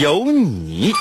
[0.00, 0.92] 有你。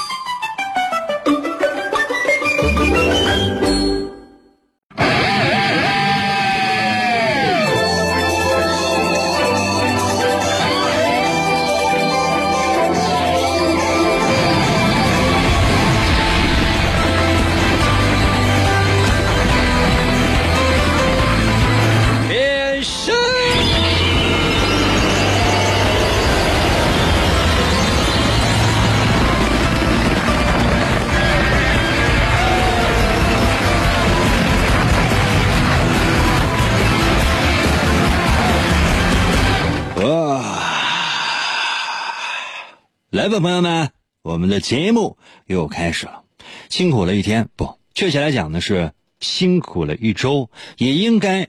[43.23, 46.25] 来吧，朋友们，我们的节目又开始了。
[46.69, 51.47] 辛苦了一天，不，确切来讲呢是辛苦了一周，也应该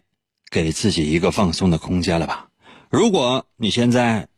[0.52, 2.46] 给自己一个放松的空间了吧？
[2.90, 4.28] 如果你现在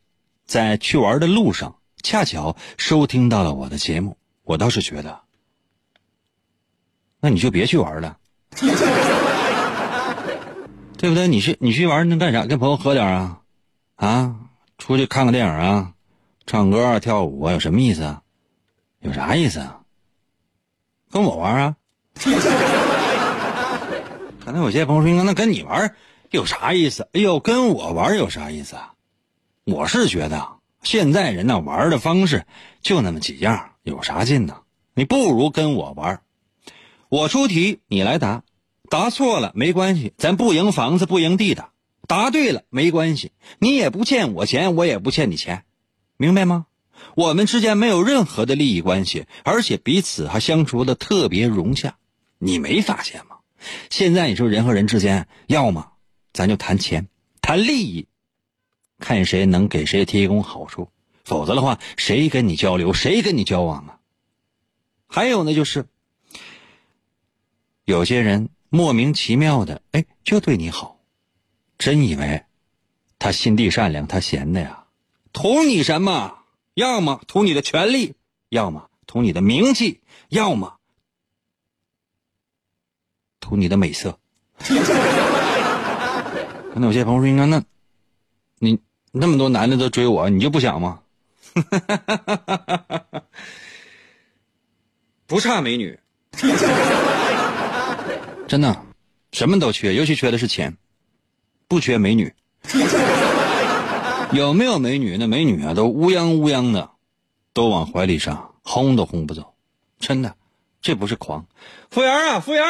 [0.47, 5.21] 在去玩的路上，恰巧收听到了我的节目，我倒是觉得，
[7.21, 8.17] 那你就别去玩了，
[10.97, 11.28] 对不对？
[11.28, 12.47] 你去你去玩能干啥？
[12.47, 13.41] 跟朋友喝点啊，
[13.97, 14.37] 啊，
[14.78, 15.93] 出去看个电影啊，
[16.47, 18.23] 唱歌啊，跳舞啊，有什么意思啊？
[19.01, 19.81] 有啥意思啊？
[21.11, 21.77] 跟我玩啊？
[24.45, 25.97] 可能有些朋友说，那跟你玩
[26.31, 27.09] 有啥意思？
[27.13, 28.93] 哎呦，跟我玩有啥意思啊？
[29.65, 30.47] 我是觉得
[30.85, 32.47] 现在人呢玩的方式
[32.81, 34.59] 就那么几样，有啥劲呢？
[34.95, 36.23] 你不如跟我玩，
[37.09, 38.45] 我出题你来答，
[38.89, 41.71] 答错了没关系，咱不赢房子不赢地的；
[42.06, 45.65] 答对了没关系，你也不欠我钱，我也不欠你钱，
[46.16, 46.66] 明白吗？
[47.15, 51.97] 我们之间没有任何的利益关系，而且彼此还相处的特别融洽，
[52.38, 53.37] 你没发现吗？
[53.91, 55.93] 现在你说人和人之间，要么
[56.32, 57.09] 咱就谈钱、
[57.43, 58.06] 谈利益，
[58.99, 60.88] 看谁能给谁提供好处，
[61.25, 63.99] 否则的话，谁跟你交流，谁跟你交往啊？
[65.06, 65.87] 还有呢，就是
[67.84, 70.99] 有些人莫名其妙的，哎，就对你好，
[71.76, 72.43] 真以为
[73.19, 74.86] 他心地善良，他闲的呀？
[75.37, 76.39] 图你什么？
[76.73, 78.15] 要么图你的权利，
[78.49, 80.79] 要么图你的名气，要么
[83.39, 84.19] 图你的美色。
[86.75, 87.63] 那有些朋友说：“应该那，
[88.61, 88.79] 你
[89.13, 91.03] 那么多男的都追我，你就不想吗？”
[95.27, 95.99] 不差美女，
[98.49, 98.87] 真的，
[99.33, 100.75] 什么都缺，尤其缺的是钱，
[101.69, 102.33] 不缺美女。
[104.32, 105.16] 有没有美女？
[105.16, 106.91] 那美女啊，都乌泱乌泱的，
[107.53, 109.54] 都往怀里上，轰都轰不走。
[109.98, 110.37] 真的，
[110.82, 111.47] 这不是狂。
[111.91, 112.64] 服务员啊，服务员，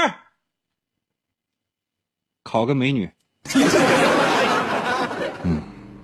[2.43, 3.11] 考个美女。
[5.45, 5.63] 嗯，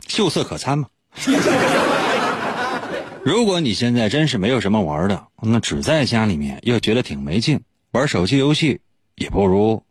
[0.09, 0.89] 秀色可餐嘛。
[3.25, 7.61] 如果你现在真是没有什么玩的，那只在家里面又觉得挺没劲，
[7.93, 8.81] 玩手机游戏
[9.15, 9.85] 也不如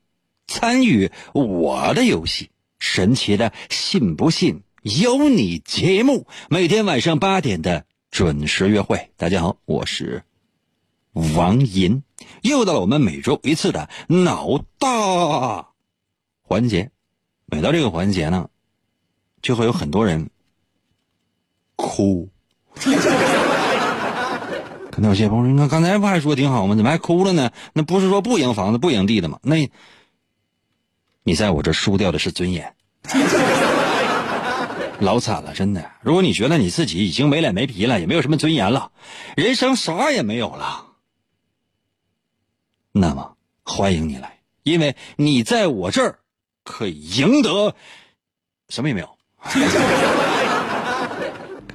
[0.48, 2.50] 参与我的游戏。
[2.80, 4.64] 神奇的，信不信？
[4.82, 9.12] 有你节目，每天晚上八点的准时约会。
[9.16, 10.24] 大家好，我是
[11.14, 12.02] 王银，
[12.42, 15.68] 又到了我们每周一次的脑大
[16.42, 16.90] 环节。
[17.46, 18.50] 每到这个环节呢，
[19.44, 20.32] 就会有很多人
[21.76, 22.28] 哭。
[24.90, 26.74] 可能有些朋友说：“那刚才不还说挺好吗？
[26.74, 27.52] 怎么还哭了呢？
[27.74, 29.38] 那不是说不赢房子不赢地的吗？
[29.44, 29.70] 那，
[31.22, 32.74] 你在我这输掉的是尊严。”
[35.02, 35.92] 老惨了，真的。
[36.02, 38.92] 如果你觉得你自己已经没脸没皮了，也没有什么尊严了，
[39.36, 40.86] 人生啥也没有了，
[42.92, 46.20] 那么欢迎你来，因为你在我这儿
[46.64, 47.76] 可以赢得
[48.70, 49.10] 什么也没有。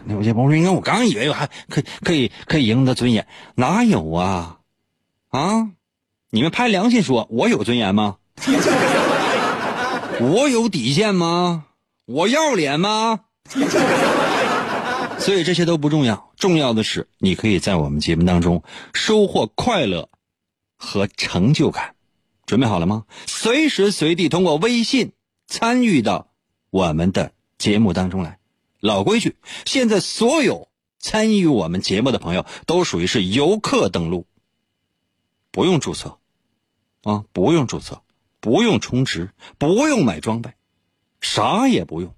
[0.04, 4.60] 那我这朋友说：“应该我刚以为我还可以可以可以赢得尊严，哪有啊？
[5.30, 5.72] 啊，
[6.30, 8.18] 你们拍良心说，我有尊严吗？
[10.20, 11.64] 我有底线吗？”
[12.06, 13.20] 我要脸吗？
[15.18, 18.62] 所以这些都不重要，重要的是你可以在我们节目当中
[18.94, 20.08] 收获快乐
[20.76, 21.94] 和成就感。
[22.46, 23.04] 准备好了吗？
[23.26, 25.12] 随时随地通过微信
[25.48, 26.28] 参与到
[26.70, 28.38] 我们的节目当中来。
[28.78, 30.68] 老规矩，现在所有
[31.00, 34.26] 参与我们节目的朋友都属于是游客登录，
[35.50, 36.18] 不用注册，
[37.02, 38.02] 啊，不用注册，
[38.38, 40.52] 不用充值，不用买装备，
[41.20, 42.14] 啥也不用，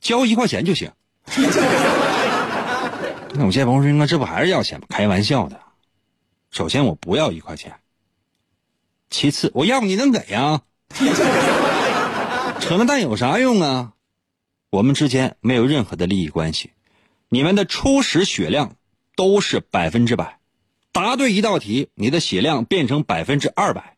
[0.00, 0.92] 交一块钱就行。
[3.34, 4.86] 那我这朋友说，这不还是要钱吗？
[4.90, 5.60] 开玩笑的。
[6.50, 7.76] 首先我不要一块钱，
[9.08, 10.60] 其次我要你能给呀？
[12.60, 13.92] 扯那蛋有啥用啊？
[14.68, 16.72] 我们之间没有任何的利益关系。
[17.28, 18.76] 你们的初始血量
[19.16, 20.38] 都是百分之百，
[20.92, 23.91] 答对一道题，你的血量变成百分之二百；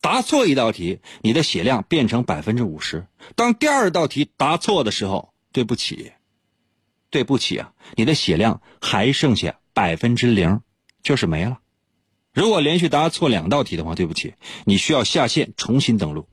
[0.00, 3.06] 答错一道题，你的血量变成百分之五十。
[3.34, 6.12] 当第二道题答错的时候，对不起，
[7.10, 10.60] 对不起啊，你的血量还剩下百分之零，
[11.02, 11.58] 就是没了。
[12.32, 16.28] 如果连续答错两道题的话，对不起，你需要下线重新登录。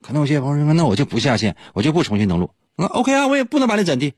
[0.00, 2.50] 可能有些朋友说，那我就不下线，我就不重新登录。
[2.76, 4.14] 那 OK 啊，我也不能把你怎地。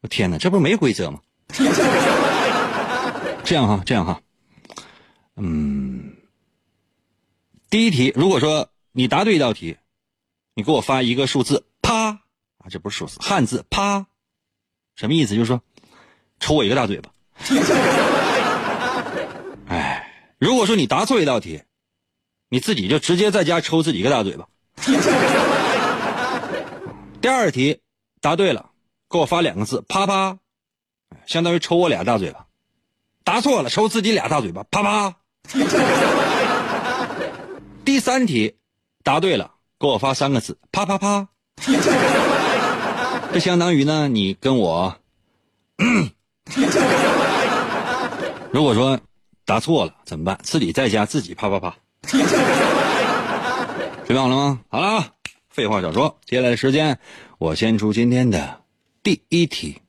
[0.00, 1.20] 我天哪，这不是没规则吗？
[3.44, 4.22] 这样哈，这样哈，
[5.36, 6.16] 嗯，
[7.72, 9.78] 第一题，如果说你答对一道题，
[10.54, 12.20] 你给我发一个数字，啪啊，
[12.68, 14.04] 这不是数字，汉字啪，
[14.94, 15.34] 什么意思？
[15.34, 15.62] 就是说，
[16.38, 17.10] 抽我一个大嘴巴。
[19.68, 21.62] 哎，如果说你答错一道题，
[22.50, 24.46] 你自己就直接在家抽自己一个大嘴巴。
[27.22, 27.80] 第二题
[28.20, 28.68] 答对了。
[29.08, 30.38] 给我发两个字，啪啪，
[31.24, 32.48] 相当于抽我俩大嘴巴。
[33.24, 35.16] 答错了，抽自己俩大嘴巴，啪啪。
[37.84, 38.54] 第三题，
[39.02, 41.28] 答对了，给我发三个字，啪啪啪。
[43.32, 44.96] 这相当于呢，你跟我。
[48.52, 49.00] 如果说
[49.44, 50.38] 答错了怎么办？
[50.42, 51.74] 自己在家自己啪啪啪。
[52.06, 52.22] 准
[54.08, 54.60] 备好了吗？
[54.68, 55.08] 好了啊，
[55.48, 56.98] 废话少说，接下来的时间
[57.38, 58.60] 我先出今天的。
[59.02, 59.80] 第一题，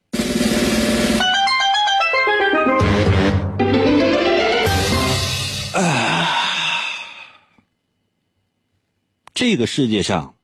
[9.34, 10.38] 这个世界上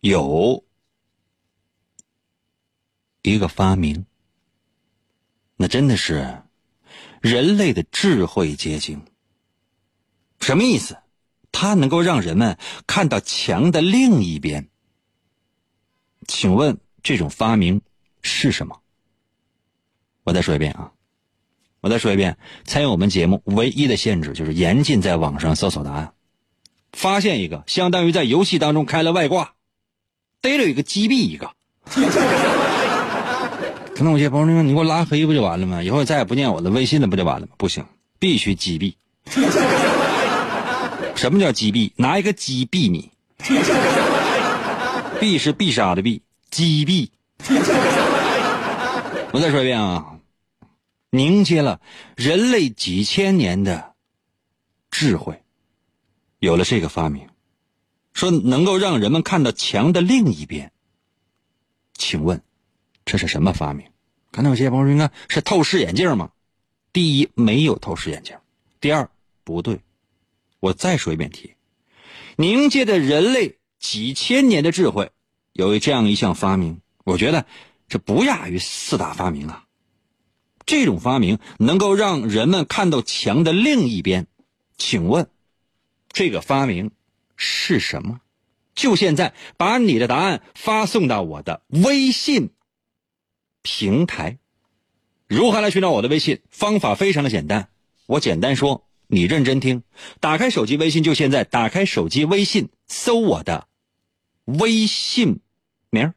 [0.00, 0.64] 有
[3.22, 4.06] 一个发明，
[5.56, 6.42] 那真的是
[7.20, 9.04] 人类的智慧结晶。
[10.40, 10.98] 什么意思？
[11.50, 14.68] 它能够让人们看到墙的另一边。
[16.26, 16.78] 请问？
[17.02, 17.82] 这种发明
[18.22, 18.80] 是什么？
[20.22, 20.92] 我再说一遍啊！
[21.80, 26.14] 我再说一遍，参与我们节目唯一的限制就是严禁在网上搜索答案。
[26.92, 29.54] 发现一个，相当于在游戏当中开了外挂，
[30.40, 31.50] 逮着一个击毙一个。
[33.94, 35.82] 可能有些朋友说：“你给我拉黑不就完了吗？
[35.82, 37.84] 以后再也不念我的微信了不就完了吗？”不行，
[38.18, 38.94] 必须击毙。
[41.14, 41.92] 什么叫击毙？
[41.96, 43.10] 拿一个击毙你。
[45.20, 46.22] 必是必杀的必。
[46.50, 47.08] 击毙！
[49.30, 50.18] 我再说一遍啊，
[51.10, 51.80] 凝结了
[52.16, 53.92] 人类几千年的
[54.90, 55.41] 智慧，
[56.42, 57.28] 有了这个发明，
[58.14, 60.72] 说能够让人们看到墙的另一边。
[61.94, 62.42] 请问，
[63.04, 63.86] 这是什么发明？
[64.32, 66.32] 刚才有些朋友说，应该是透视眼镜吗？
[66.92, 68.38] 第一，没有透视眼镜；
[68.80, 69.08] 第二，
[69.44, 69.82] 不对。
[70.58, 71.54] 我再说一遍题：
[72.34, 75.12] 凝结的人类几千年的智慧。
[75.52, 77.46] 有这样一项发明，我觉得
[77.86, 79.66] 这不亚于四大发明啊。
[80.66, 84.26] 这种发明能够让人们看到墙的另一边，
[84.76, 85.28] 请问
[86.12, 86.90] 这个发明
[87.36, 88.20] 是什么？
[88.74, 92.50] 就现在把你的答案发送到我的微信
[93.62, 94.38] 平台。
[95.26, 96.40] 如何来寻找我的微信？
[96.50, 97.68] 方法非常的简单，
[98.06, 99.82] 我简单说，你认真听。
[100.20, 103.68] 打开手机微信，就现在打开手机微信，搜我的。
[104.44, 105.40] 微信
[105.90, 106.12] 名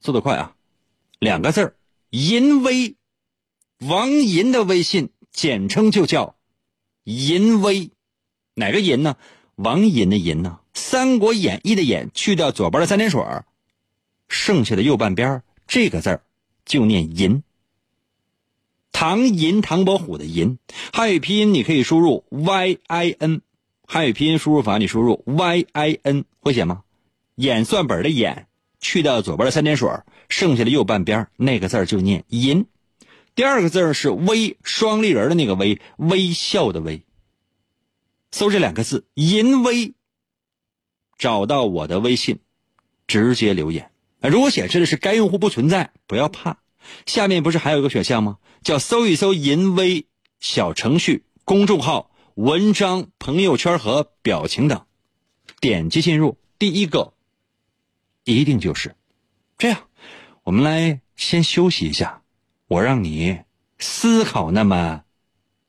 [0.00, 0.54] 速度快啊，
[1.18, 1.76] 两个字儿，
[2.10, 2.96] 淫威，
[3.78, 6.36] 王银的微信简称就叫
[7.04, 7.90] 淫威，
[8.54, 9.16] 哪个银呢？
[9.56, 10.58] 王银的银呢？
[10.78, 13.20] 《三国演义》的演去掉左边的三点水
[14.28, 16.22] 剩下的右半边这个字儿
[16.64, 17.42] 就念银。
[18.92, 20.58] 唐寅唐伯虎的寅，
[20.92, 23.42] 汉语拼音你可以输入 y i n。
[23.86, 26.82] 汉语拼音输入法，你输入 y i n 会写吗？
[27.34, 28.46] 演算本的演
[28.80, 29.88] 去掉左边的三点水，
[30.28, 32.66] 剩下的右半边那个字就念银。
[33.34, 37.02] 第二个字是微，双立人的那个微，微笑的微。
[38.34, 39.94] 搜这两个字“淫威”，
[41.16, 42.40] 找到我的微信，
[43.06, 43.92] 直接留言。
[44.20, 46.58] 如果显示的是该用户不存在，不要怕，
[47.06, 48.38] 下面不是还有一个选项吗？
[48.64, 50.08] 叫搜一搜“淫威”
[50.40, 52.10] 小程序、公众号。
[52.34, 54.84] 文章、朋友圈和表情等，
[55.60, 57.14] 点击进入第一个，
[58.24, 58.96] 一定就是
[59.56, 59.84] 这样。
[60.42, 62.24] 我们来先休息一下，
[62.66, 63.42] 我让你
[63.78, 65.04] 思考那么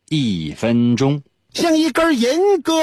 [0.09, 1.21] 一分钟。
[1.55, 2.73] 像一根银戈，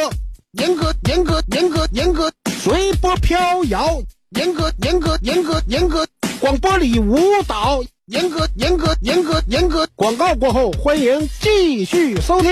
[0.52, 4.00] 严格严格严格严格，随波飘摇，
[4.31, 6.07] 严格严格严格严格，
[6.41, 9.87] 广播里舞蹈，严格严格严格严格。
[9.95, 12.50] 广告过后，欢迎继续收听。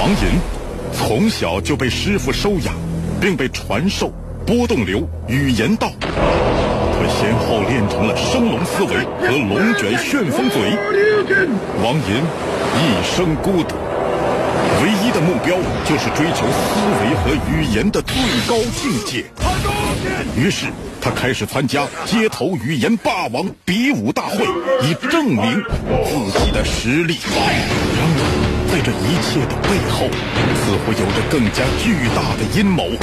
[0.00, 0.40] 王银
[0.92, 2.74] 从小就被师傅收养，
[3.20, 4.12] 并被传授
[4.44, 5.92] 波动流语言道。
[7.04, 10.74] 他先后练成了升龙思维和龙卷旋风嘴。
[11.82, 12.24] 王银
[12.80, 13.74] 一生孤独，
[14.82, 18.16] 唯一的目标就是追求思维和语言的最
[18.48, 19.26] 高境界。
[20.34, 20.64] 于是
[20.98, 24.46] 他开始参加街头语言霸王比武大会，
[24.88, 25.62] 以证明
[26.06, 27.18] 自己的实力。
[27.26, 28.43] 然而。
[28.74, 32.90] 在这一切的背后，似乎有着更加巨大的阴谋。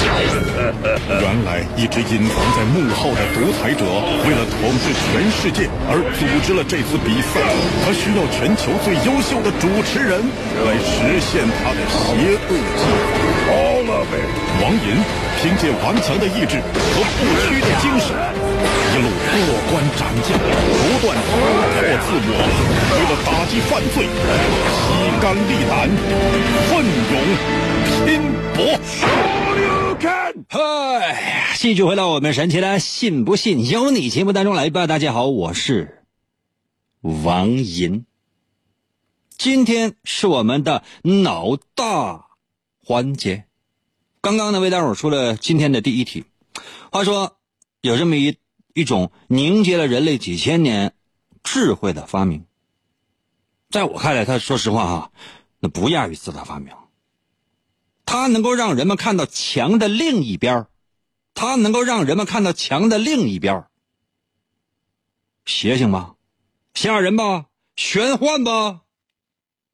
[1.08, 3.86] 原来，一直隐藏在幕后的独裁者，
[4.28, 7.40] 为了统治全世界而组织了这次比赛。
[7.86, 10.20] 他需要全球最优秀的主持人
[10.68, 12.84] 来实现他的邪恶计
[13.48, 13.56] 划。
[14.62, 15.00] 王银
[15.40, 18.12] 凭借顽强的意志和不屈的精神。
[18.91, 19.39] 一路过
[19.71, 22.36] 关斩将，不断突破自我，
[22.91, 25.88] 为了打击犯罪，披肝沥胆，
[26.67, 27.13] 奋勇
[28.05, 28.10] 拼
[28.53, 28.60] 搏。
[30.50, 34.88] 嗨，继续回到我们神奇的“信不信由你”节目当中来吧。
[34.88, 36.03] 大家好，我是
[37.00, 38.05] 王银。
[39.38, 42.25] 今天是我们的脑大
[42.83, 43.45] 环节。
[44.19, 46.25] 刚刚呢，为大伙出了今天的第一题。
[46.91, 47.38] 话说，
[47.79, 48.36] 有这么一。
[48.74, 50.94] 一种凝结了人类几千年
[51.44, 52.46] 智慧的发明，
[53.70, 55.12] 在我看来，他说实话哈，
[55.60, 56.74] 那不亚于四大发明。
[58.06, 60.68] 它能够让人们看到墙的另一边
[61.34, 63.66] 它能够让人们看到墙的另一边
[65.46, 66.16] 邪性吧，
[66.74, 67.46] 吓人吧，
[67.78, 68.82] 玄幻吧，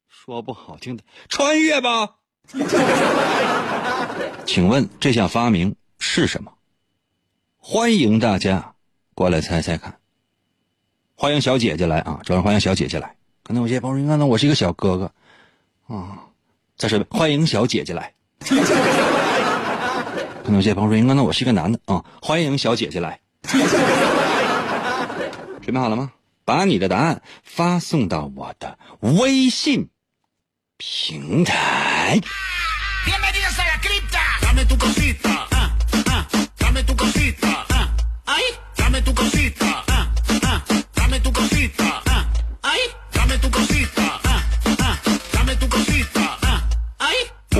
[0.07, 2.17] 说不好听的，穿越吧。
[4.45, 6.53] 请问这项发明是什么？
[7.57, 8.75] 欢迎大家。
[9.17, 9.97] 过来猜猜看，
[11.15, 12.19] 欢迎小姐姐来啊！
[12.23, 13.15] 主要欢迎小姐姐来。
[13.41, 15.11] 可能有些朋友说：“那我是一个小哥哥
[15.87, 16.21] 啊。”
[16.77, 18.13] 再说，欢迎小姐姐来。
[18.41, 18.55] 可
[20.49, 23.19] 能有些朋友说：“那我是一个男的啊。”欢迎小姐姐来。
[25.63, 26.11] 准备好了吗？
[26.45, 29.89] 把你的答案发送到我的微信
[30.77, 32.21] 平台。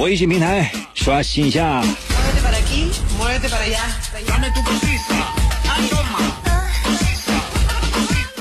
[0.08, 1.84] 微信平台刷新一下。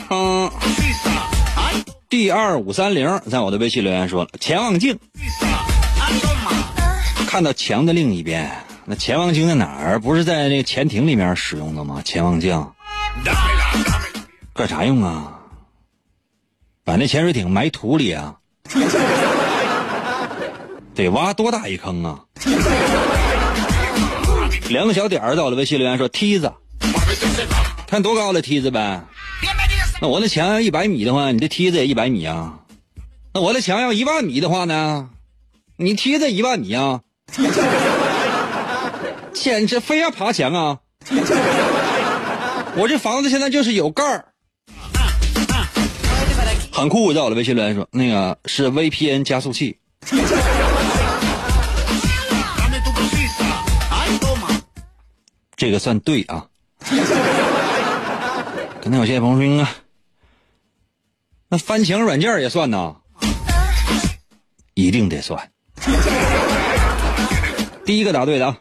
[0.08, 0.50] 嗯，
[2.08, 4.96] 第二五三零在我的微信留言说了：潜望镜，
[7.26, 8.48] 看到墙的另一边。
[8.84, 9.98] 那潜望镜在哪儿？
[9.98, 12.00] 不是在那个潜艇里面使用的吗？
[12.04, 12.64] 潜望镜
[14.54, 15.32] 干啥用啊？
[16.84, 18.36] 把那潜水艇埋土里啊？
[20.94, 22.20] 得挖多大一坑啊？
[24.68, 26.52] 两个小点儿到了微信留言说梯子，
[27.86, 29.04] 看多高的梯子呗。
[30.00, 32.60] 那我那墙要一百米的话，你这梯子也一百米啊？
[33.34, 35.10] 那我的墙要一万米的话呢？
[35.76, 37.02] 你梯子一万米啊？
[39.34, 40.78] 简直非要爬墙啊！
[42.78, 44.26] 我这房子现在就是有盖儿，
[46.70, 47.12] 很酷。
[47.14, 49.78] 在我的微信留言说，那个是 VPN 加速器。
[55.56, 56.44] 这个算对啊，
[58.82, 59.66] 可能有些朋友说，
[61.48, 62.94] 那翻墙软件也算呐，
[64.74, 65.50] 一定得算。
[67.86, 68.56] 第一个答对的啊。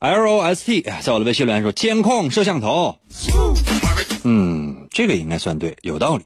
[0.00, 3.00] L O S T 在我的微信留言说监控摄像头，
[4.22, 6.24] 嗯，这个应该算对，有道理。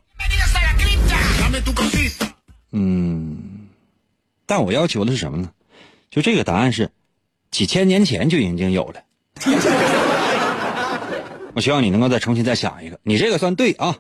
[2.73, 3.39] 嗯。
[4.45, 5.49] 但我要求的是什么呢？
[6.11, 6.91] 就这个答案是
[7.51, 9.01] 几千年前就已经有了。
[11.55, 13.97] 我希望你能够再重新再想一个，你这个算对啊。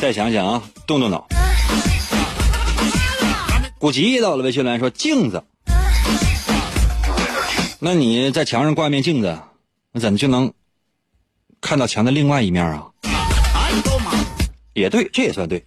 [0.00, 1.28] 再想想啊，动动脑。
[3.80, 5.42] 古籍到了微信来说镜子，
[7.78, 9.38] 那你在墙上挂一面镜子，
[9.90, 10.52] 那怎么就能
[11.62, 12.90] 看到墙的另外一面啊？
[14.74, 15.64] 也对，这也算对。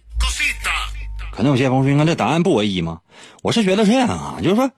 [1.32, 3.00] 可能有些朋友说，你看这答案不唯一吗？
[3.42, 4.70] 我是觉得这样啊，就是说，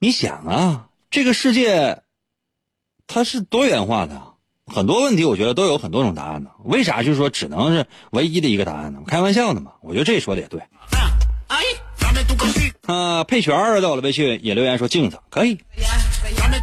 [0.00, 2.02] 你想啊，这个世界
[3.06, 4.20] 它是多元化的，
[4.66, 6.50] 很多问题我觉得都有很多种答案呢。
[6.64, 8.98] 为啥就是说只能是唯一的一个答案呢？
[9.06, 9.74] 开玩笑的嘛。
[9.80, 10.60] 我觉得这说的也对。
[12.86, 15.58] 啊，佩璇儿到了微信也留言说镜子可以。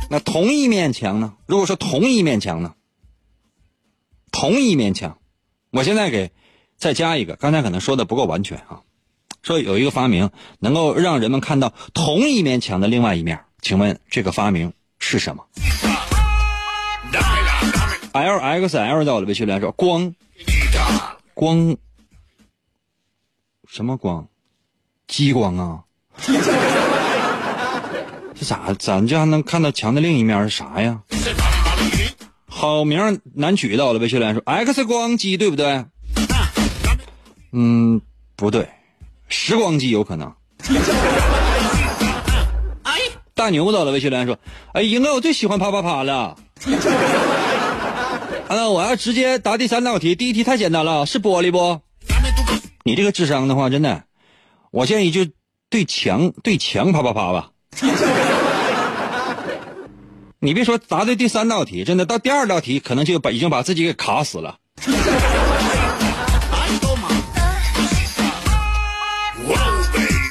[0.10, 1.34] 那同一面墙呢？
[1.46, 2.74] 如果说同一面墙呢？
[4.32, 5.18] 同一面墙，
[5.72, 6.32] 我现在给
[6.78, 8.82] 再加一个，刚才可能说的不够完全啊。
[9.42, 10.30] 说有一个发明
[10.60, 15.46] 能够让人们看到同一面墙的另外一面，请问这个发明是什么
[18.12, 20.14] ？L X L 到了微信留言说光
[21.34, 21.78] 光
[23.68, 24.28] 什么光？
[25.08, 25.80] 激光啊？
[28.40, 31.00] 这咋咱这还能看到墙的另一面是啥呀？
[32.46, 35.86] 好名难取到了，微信留言说 X 光机对不对？
[37.52, 38.02] 嗯，
[38.36, 38.68] 不对，
[39.28, 40.34] 时光机有可能。
[43.34, 44.38] 大牛到了，微信留言说
[44.74, 46.36] ：“哎，英哥，我最喜欢啪啪啪了。
[48.48, 51.80] 啊，我要直接答第三道题，第一题太简单了，是玻璃不？
[52.84, 54.04] 你这个智商的话，真的，
[54.78, 55.22] 我建议就
[55.72, 57.50] 对墙对墙啪啪啪吧。
[60.38, 64.58] 你别说答对第三道题，真的到第二道题可能就把已经把自己给卡死了。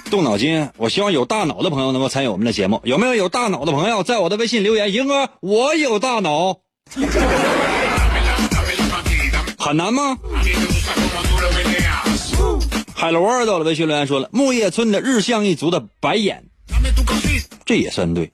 [0.09, 2.81] 动脑筋，我希望有大脑的朋友能够参与我们的节目。
[2.85, 4.93] 有没有有大脑的朋友在我的微信留言？
[4.93, 6.61] 英哥，我有大脑，
[9.59, 10.17] 很难吗？
[12.99, 16.43] 海螺儿到了微信留言说了，木叶村的日向一族的白眼，
[17.67, 18.33] 这也算对。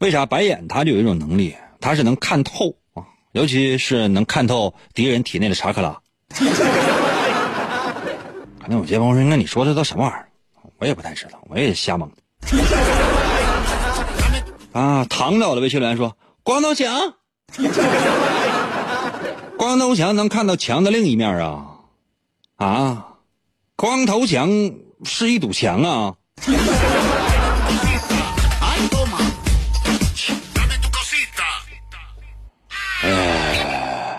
[0.00, 3.02] 为啥白眼他就有一种能力，他是能看透啊，
[3.32, 5.98] 尤其是能看透敌人体内的查克拉。
[8.60, 10.28] 可能有些朋友说，那你说的都什么玩意儿？
[10.78, 12.12] 我也不太知道，我也瞎蒙。
[14.72, 17.14] 啊，唐导的微信留言说，光头强，
[19.56, 21.69] 光头强能看到墙的另一面啊
[22.60, 23.16] 啊，
[23.74, 24.50] 光头强
[25.02, 26.14] 是一堵墙啊。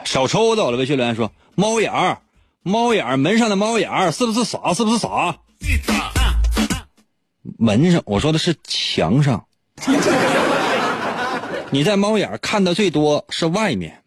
[0.03, 2.17] 少抽到了，微信留言说猫眼儿，
[2.63, 4.73] 猫眼儿门上的猫眼儿是不是傻？
[4.73, 5.37] 是不是傻？
[7.59, 9.45] 门上，我说的是墙上。
[11.69, 14.01] 你在猫眼儿看的最多是外面，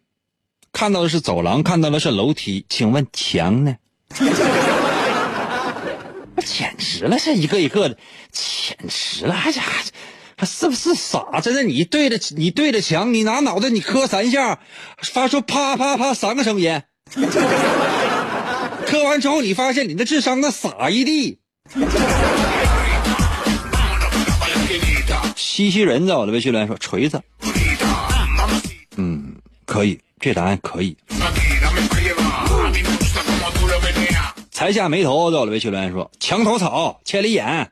[0.73, 3.77] 看到的是走廊，看到的是楼梯，请问墙呢？
[6.45, 7.97] 简直了，这一个一个的，
[8.31, 9.61] 简直了，还家
[10.37, 11.39] 还是不是傻？
[11.41, 14.59] 真的，你对着你对着墙，你拿脑袋你磕三下，
[15.01, 16.81] 发出啪啪啪三个声音，
[18.85, 21.39] 磕完之后你发现你的智商那撒一地。
[25.35, 27.21] 西西人在我的微信留言说锤子，
[28.97, 30.95] 嗯，可以，这答案可以。
[34.55, 37.69] 才下眉头在我的微信留言说墙头草，千里眼。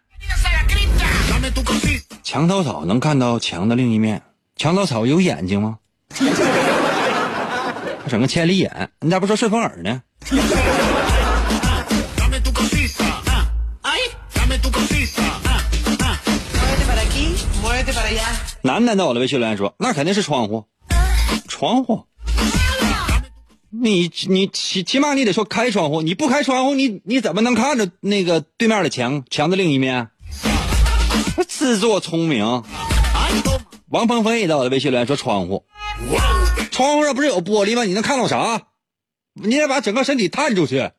[2.21, 4.21] 墙头草能看到墙的另一面，
[4.57, 5.77] 墙头草有眼睛吗？
[8.09, 10.01] 整个千里眼，你咋不说顺风耳呢？
[18.61, 20.65] 楠楠在我的微信留言说，那肯定是窗户，
[21.47, 22.05] 窗户。
[23.75, 30.09] 你你起起码你得说开窗户，你不开窗户，你你怎么能看着那个对面的墙，墙的另一面？
[31.47, 32.63] 自作聪明。
[33.89, 35.65] 王鹏飞在我的微信留言说窗户，
[36.69, 37.83] 窗户上不是有玻璃吗？
[37.83, 38.61] 你能看到啥？
[39.33, 40.91] 你得把整个身体探出去。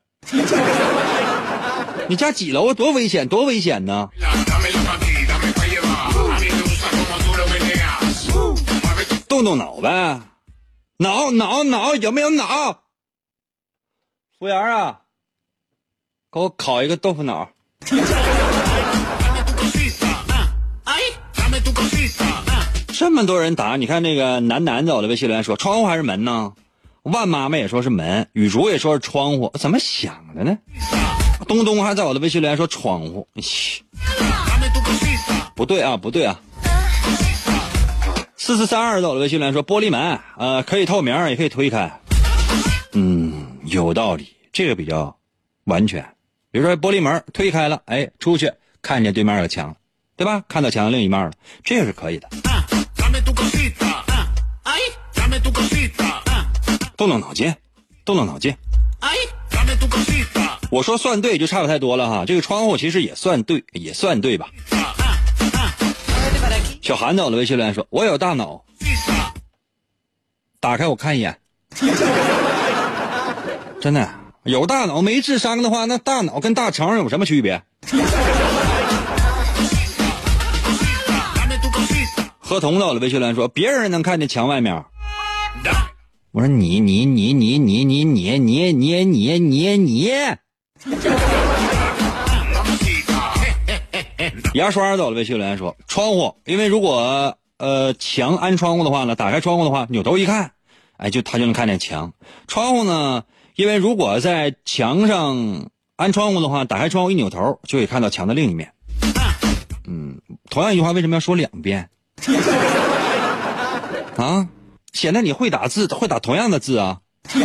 [2.09, 2.73] 你家几楼啊？
[2.73, 4.09] 多危险，多危险呢！
[9.29, 10.19] 动动脑呗，
[10.97, 12.83] 脑脑脑有没有脑？
[14.39, 15.01] 服务员啊，
[16.31, 17.49] 给我烤一个豆腐脑。
[22.97, 26.53] 这么多人打，你看那个楠楠在我的微信留言说窗户还是门呢？
[27.03, 30.57] 万妈妈也说是门，雨竹也说是窗户，怎么想的呢？
[31.45, 33.27] 东东还在我的微信留言说窗户，
[35.55, 36.39] 不对啊，不对啊。
[38.45, 41.99] 四四三二在我的微信来说玻璃门，呃，可以透明，也可以推开。
[42.93, 45.17] 嗯，有道理，这个比较
[45.63, 46.05] 完全。
[46.51, 48.51] 比如说玻璃门推开了，哎，出去
[48.83, 49.75] 看见对面有墙，
[50.15, 50.43] 对吧？
[50.47, 51.31] 看到墙的另一面了，
[51.63, 52.29] 这个是可以的。
[56.95, 57.51] 动动脑筋，
[58.05, 58.55] 动动脑筋。
[60.69, 64.49] 我说算对就差不太多了哈，这个窗户其实也算对，也算对吧？
[66.85, 68.63] 小韩走了，微信留言说：“我有大脑，
[70.59, 71.35] 打开我看一眼。
[73.81, 74.07] ”真的
[74.43, 77.59] 有大脑没智商的话，那大脑跟大肠有什么区别？
[82.37, 84.75] 何童走了，微信留言说：“别人能看见墙外面。”
[86.33, 90.11] 我说：“你你你你你你你你你你你你。”
[94.55, 100.51] 牙刷走了，微信留言说：“窗户，因为如果呃墙安窗户的话呢，打开窗户的话，扭头一看，
[100.95, 102.13] 哎，就他就能看见墙。
[102.47, 103.25] 窗户呢，
[103.57, 108.71] 因为如果在墙上安窗户的话，打开窗户一扭头，就可以看到墙的另一面。
[109.85, 111.89] 嗯，同样一句话为什么要说两遍？
[114.15, 114.47] 啊，
[114.93, 116.99] 显得你会打字，会打同样的字啊。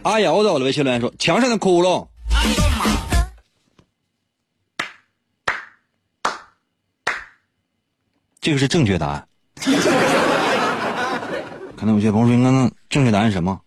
[0.00, 2.06] 阿瑶走了，微信留言说：墙上的窟窿。
[8.40, 9.28] 这个是正确答案。
[11.76, 13.60] 可能有些朋友说：“刚刚正确答案是什么？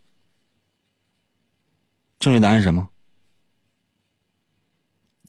[2.20, 2.90] 正确答案是什么？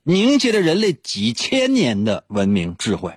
[0.03, 3.17] 凝结了人类几千年的文明智慧。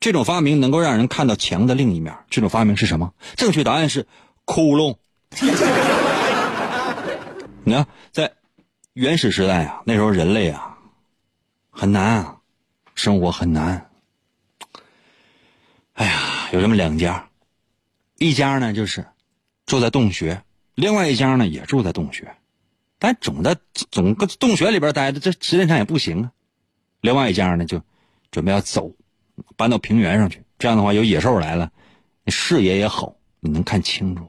[0.00, 2.16] 这种发明能够让人看到墙的另一面。
[2.30, 3.12] 这种发明是什么？
[3.36, 4.06] 正确答案是
[4.44, 4.96] 窟窿。
[7.64, 8.32] 你看，在
[8.94, 10.78] 原始时代啊，那时候人类啊
[11.70, 12.36] 很难啊，
[12.94, 13.90] 生活很难。
[15.94, 17.28] 哎呀，有这么两家，
[18.18, 19.06] 一家呢就是
[19.64, 20.42] 住在洞穴，
[20.74, 22.36] 另外一家呢也住在洞穴，
[22.98, 23.56] 但总在
[23.92, 26.32] 总个洞穴里边待着，这时间长也不行啊。
[27.00, 27.80] 另外一家呢就
[28.32, 28.90] 准备要走，
[29.56, 31.70] 搬到平原上去，这样的话有野兽来了，
[32.26, 34.28] 视野也好，你能看清楚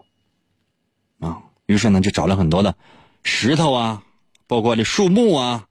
[1.20, 1.42] 啊。
[1.66, 2.76] 于是呢就找了很多的
[3.24, 4.04] 石头啊，
[4.46, 5.68] 包括这树木啊，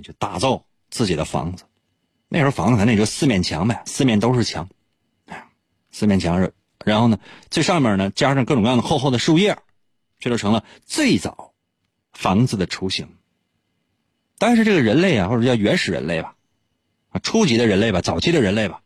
[0.00, 1.64] 就打造自己的房子。
[2.28, 4.68] 那时候房子肯定就四面墙呗，四面都是墙。
[5.92, 6.52] 四面墙是，
[6.84, 7.18] 然后呢，
[7.50, 9.56] 最上面呢加上各种各样的厚厚的树叶，
[10.18, 11.52] 这就成了最早
[12.12, 13.08] 房子的雏形。
[14.38, 16.34] 但是这个人类啊，或者叫原始人类吧，
[17.10, 18.80] 啊，初级的人类吧，早期的人类吧，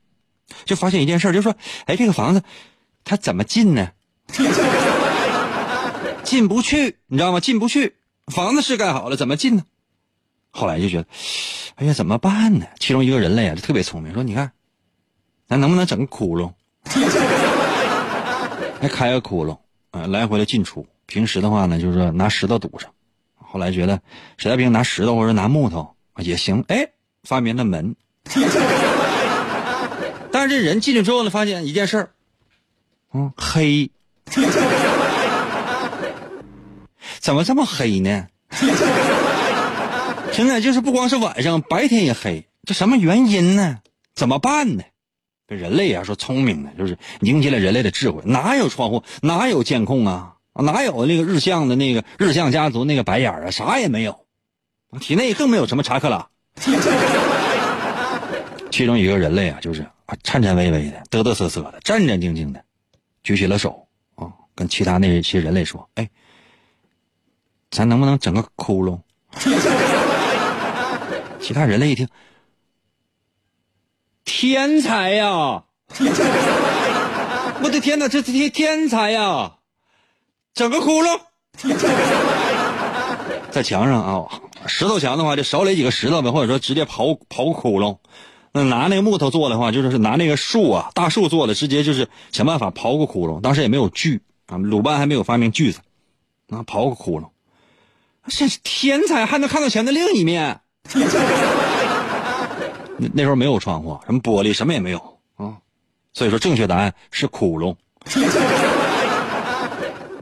[0.66, 2.42] 就发现一件事，就说，哎，这个房子
[3.04, 3.92] 它怎么进呢？
[6.24, 7.38] 进不去，你知道吗？
[7.38, 7.94] 进不去，
[8.26, 9.64] 房子是盖好了，怎么进呢？
[10.50, 11.06] 后来就觉得，
[11.76, 12.66] 哎呀，怎么办呢？
[12.80, 14.50] 其中一个人类啊，就特别聪明，说，你看，
[15.48, 16.52] 咱能不能整个窟窿？
[18.80, 19.58] 还开个窟窿，
[19.90, 20.86] 啊，来回的进出。
[21.06, 22.90] 平时的话呢，就是说拿石头堵上。
[23.36, 24.00] 后来觉得
[24.36, 26.64] 实在不行，拿石头或者拿木头也行。
[26.68, 26.88] 哎，
[27.22, 27.94] 发明了门。
[30.32, 32.10] 但是这人进去之后呢，发现一件事儿，
[33.14, 33.90] 嗯，黑。
[37.20, 38.26] 怎么这么黑呢？
[40.32, 43.78] 现在就是不光是晚上，白天也黑，这什么原因呢？
[44.14, 44.82] 怎么办呢？
[45.54, 48.20] 人类啊，说聪明呢，就是凝结了人类的智慧。
[48.24, 49.02] 哪有窗户？
[49.22, 50.34] 哪有监控啊？
[50.54, 53.50] 哪有那个日向的那个日向家族那个白眼啊？
[53.50, 54.26] 啥也没有，
[55.00, 56.26] 体内更没有什么查克拉。
[58.70, 62.62] 其中一个人类啊，就是啊颤颤巍巍的、嘚嘚瑟瑟的、战战兢兢的，
[63.22, 66.08] 举起了手啊，跟其他那些人类说：“哎，
[67.70, 68.98] 咱能不能整个窟窿？”
[71.40, 72.06] 其他人类一听。
[74.26, 75.62] 天才呀！
[77.62, 79.54] 我的天哪，这天天才呀！
[80.52, 81.18] 整个窟窿，
[83.50, 84.28] 在墙上啊，
[84.66, 87.96] 石头墙的话，就少垒几个石头呗，或者说直接刨刨个窟窿。
[88.52, 93.40] 那拿那个木头做的话，就是拿那个树啊，大树做的，直接就是想办法刨个窟窿。
[93.40, 95.78] 当时也没有锯啊，鲁班还没有发明锯子，
[96.50, 97.28] 啊，刨个窟窿。
[98.28, 100.60] 这是天才，还能看到墙的另一面。
[102.98, 105.58] 那那时候没有窗户，什么玻璃，什么也没有啊，
[106.12, 107.76] 所以说正确答案是窟窿。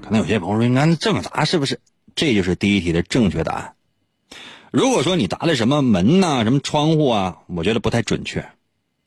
[0.02, 1.80] 可能有些朋友说，应该正答是不是？
[2.14, 3.74] 这就是第一题的正确答案。
[4.70, 8.40] 如果说你答的什么门呐，什么窗户啊，我觉得不太准确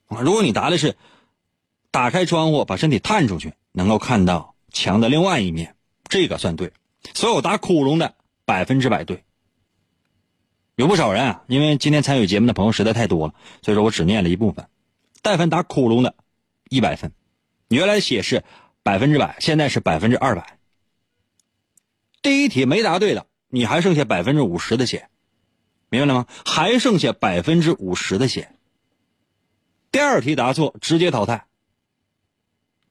[0.07, 0.21] 啊。
[0.21, 0.95] 如果你答的是
[1.91, 5.75] 打开窗户，把身体探出去，能够看到墙的另外一面，
[6.07, 6.71] 这个算对。
[7.13, 9.23] 所有答窟窿的百分之百对。
[10.77, 14.69] 有不少人啊，因为今天参与节目的朋友实在太多了，所以说我只念了一部分。
[15.23, 16.13] 但凡打窟窿的，
[16.69, 17.13] 一百分。
[17.67, 18.43] 原来写是
[18.83, 20.59] 百分之百，现在是百分之二百。
[22.21, 25.09] 第一题没答对的，你还剩下百分之五十的血，
[25.89, 26.27] 明白了吗？
[26.45, 28.51] 还剩下百分之五十的血。
[29.91, 31.47] 第二题答错，直接淘汰。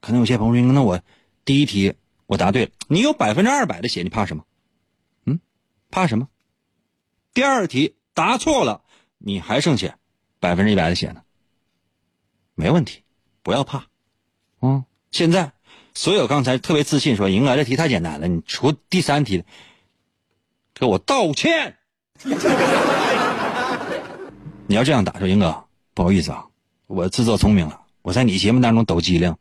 [0.01, 1.01] 可能有些朋友说，那我
[1.45, 1.95] 第一题
[2.27, 4.45] 我答对了，你有百分之二百的血，你怕什么？
[5.25, 5.39] 嗯
[5.89, 6.29] 怕什么？
[7.37, 8.81] 第二题答错了，
[9.19, 9.99] 你还剩下
[10.41, 11.21] 百分之一百的血呢。
[12.55, 13.03] 没问题，
[13.43, 13.89] 不要怕。
[14.63, 15.53] 嗯，现在
[15.93, 19.45] 所有刚才特别自信说赢了这题太简单了，你出第三题，
[20.73, 21.77] 给我道歉。
[24.67, 26.47] 你要这样打说，英哥，不好意思啊，
[26.87, 29.37] 我自作聪明了，我在你节目当中抖机灵，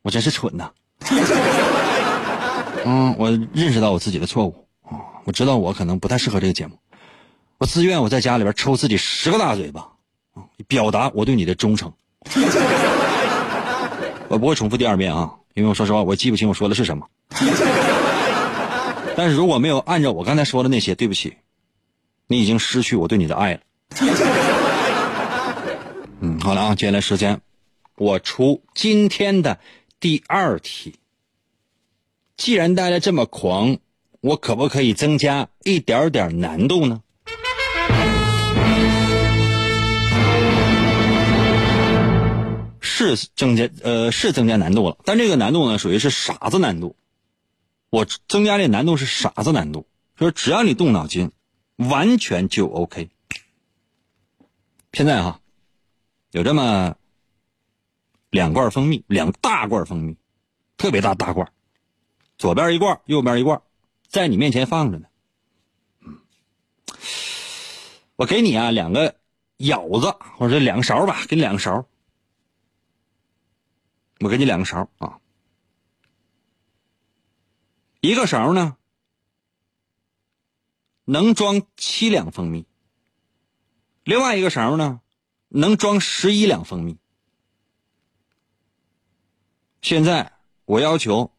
[0.00, 0.72] 我真是蠢呐。
[2.86, 6.78] 嗯，我认识到我自己的错误啊，我知道我可能不太适合这个节目，
[7.60, 9.82] 我自愿我在家里边抽自己十个大嘴巴
[10.32, 11.92] 啊，表达我对你的忠诚。
[14.28, 17.06] 我不会重复第二遍啊，因为我说实话，我记不清我说的是什么。
[19.14, 21.36] 但是如果没有按照我刚才说的那些，对不起，
[22.28, 23.60] 你已经失去我对你的爱了。
[26.20, 27.42] 嗯，好了啊，接下来时间，
[27.96, 29.60] 我出今天的
[30.00, 30.94] 第二题。
[32.38, 33.76] 既然大家这么狂，
[34.22, 37.02] 我可不可以增加一点点难度呢？
[43.00, 46.96] 是增加呃是增加难度了，但这个难度呢属于是傻子难度。
[47.88, 49.86] 我增加这难度是傻子难度，
[50.16, 51.32] 说只要你动脑筋，
[51.76, 53.08] 完全就 OK。
[54.92, 55.40] 现在哈，
[56.30, 56.94] 有这么
[58.30, 60.16] 两罐蜂蜜，两大罐蜂蜜，
[60.76, 61.50] 特别大大罐。
[62.38, 63.60] 左边一罐，右边一罐，
[64.08, 65.06] 在你面前放着呢。
[68.16, 69.16] 我给你啊两个
[69.56, 71.86] 舀子，或者两个勺吧，给你两个勺。
[74.20, 75.18] 我给你两个勺啊，
[78.00, 78.76] 一个勺呢
[81.04, 82.66] 能装七两蜂蜜，
[84.04, 85.00] 另外一个勺呢
[85.48, 86.96] 能装十一两蜂蜜。
[89.82, 90.32] 现在
[90.64, 91.32] 我要求。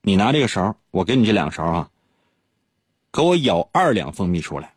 [0.00, 1.90] 你拿这个勺，我给你这两勺啊，
[3.12, 4.74] 给我舀二两蜂蜜出来。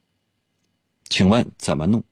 [1.06, 2.04] 请问怎么弄？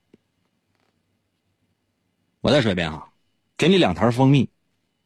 [2.40, 3.12] 我再说一遍哈，
[3.58, 4.50] 给你两坛蜂蜜，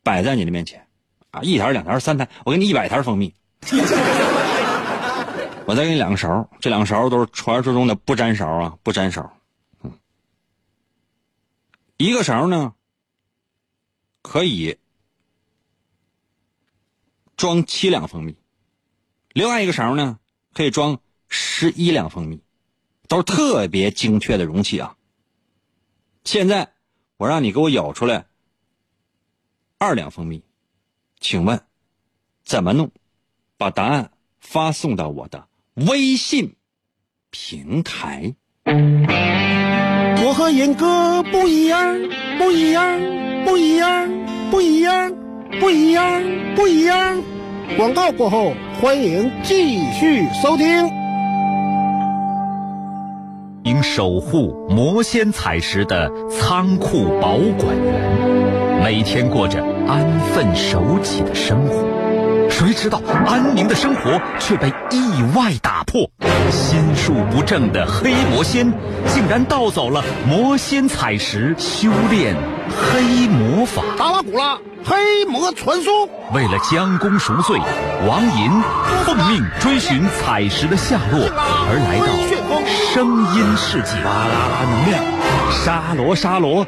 [0.03, 0.87] 摆在你的面前，
[1.31, 3.33] 啊，一坛、两坛、三坛，我给你一百坛蜂蜜。
[5.65, 9.35] 我再给你两个勺，这两个勺都是传说中的不粘勺啊，不粘勺。
[9.81, 9.91] 嗯，
[11.97, 12.75] 一个勺呢，
[14.21, 14.77] 可以。
[17.35, 18.37] 装七两蜂蜜，
[19.33, 20.19] 另外一个勺呢
[20.53, 22.41] 可以装十一两蜂蜜，
[23.09, 24.95] 都是特别精确的容器啊。
[26.23, 26.73] 现在
[27.17, 28.27] 我让你给我舀出来
[29.83, 30.41] 二两蜂蜜，
[31.19, 31.59] 请问
[32.45, 32.89] 怎么弄？
[33.57, 36.55] 把答案发送到我的微信
[37.31, 38.33] 平台。
[38.65, 41.99] 我和严哥不一样，
[42.39, 42.97] 不一样，
[43.43, 44.09] 不一样，
[44.49, 45.13] 不一样，
[45.59, 46.23] 不一样，
[46.55, 47.21] 不一样。
[47.75, 50.65] 广告过后，欢迎继续收听。
[53.65, 58.42] 应守护魔仙采石的仓库保管员，
[58.83, 61.87] 每天过着安分守己的生活。
[62.49, 66.01] 谁知道安宁的生活却被意外打破？
[66.51, 68.69] 心术不正的黑魔仙
[69.07, 72.35] 竟然盗走了魔仙彩石，修炼
[72.69, 73.81] 黑魔法。
[73.97, 74.57] 达拉古拉。
[74.85, 77.57] 黑魔传送，为了将功赎罪，
[78.05, 78.51] 王银
[79.05, 81.21] 奉命追寻彩石的下落，
[81.69, 82.61] 而来到
[82.93, 83.95] 声音世界。
[84.03, 85.01] 巴啦啦能量，
[85.49, 86.67] 沙罗沙罗，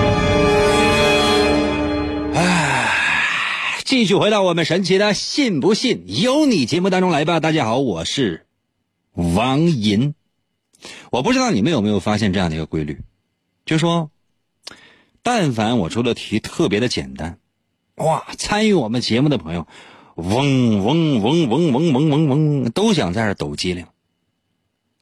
[3.91, 7.41] 继续回到我们神奇的“信不信由你”节目当中来吧。
[7.41, 8.45] 大家好，我是
[9.11, 10.15] 王银。
[11.11, 13.01] 我不知道你们有没有发现这样的一个规律，
[13.65, 14.09] 就说。
[15.21, 17.37] 但凡我出的题特别的简单，
[17.95, 18.25] 哇！
[18.37, 19.67] 参与我们节目的朋友，
[20.15, 23.87] 嗡嗡嗡嗡嗡嗡嗡嗡，都想在这抖机灵。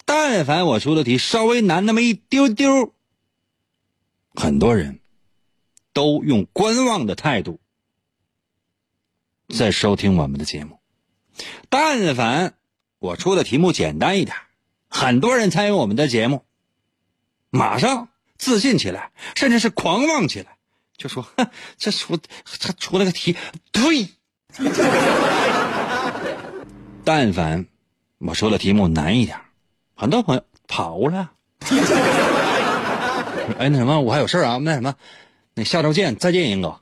[0.03, 2.91] 但凡我出的题稍微难那么一丢丢，
[4.33, 4.99] 很多人
[5.93, 7.59] 都用观望的态度
[9.55, 10.79] 在收听我们的节目。
[11.69, 12.53] 但凡
[12.99, 14.35] 我出的题目简单一点，
[14.89, 16.43] 很多人参与我们的节目，
[17.49, 18.07] 马上。
[18.37, 20.55] 自信起来，甚至是狂妄起来，
[20.95, 22.17] 就说：“哼这出
[22.61, 23.35] 他出了个题，
[23.73, 24.07] 对。
[27.03, 27.65] ”但凡
[28.19, 29.37] 我说的题目难一点，
[29.93, 31.31] 很多朋友跑了。
[33.59, 34.95] 哎，那什么，我还有事啊，那什么，
[35.53, 36.79] 那下周见，再见，英哥。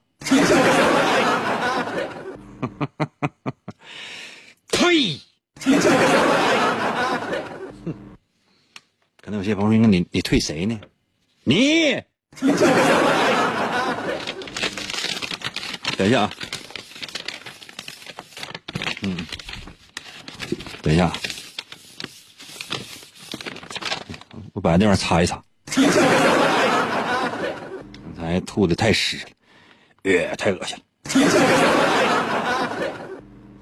[4.69, 5.19] 退。
[9.21, 10.79] 可能有些朋友说：“你你退谁呢？
[11.43, 12.01] 你。
[15.97, 16.31] ”等一下啊，
[19.01, 19.17] 嗯，
[20.81, 21.11] 等一下，
[24.53, 25.43] 我把那地方擦一擦。
[28.15, 29.23] 刚才吐的太湿了，
[30.03, 30.83] 呃，太恶心了。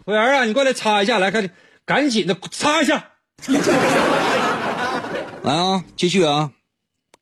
[0.05, 1.51] 服务员啊，你过来擦一下，来，赶紧
[1.83, 3.13] 赶紧的擦一下。
[5.41, 6.51] 来啊，继续啊！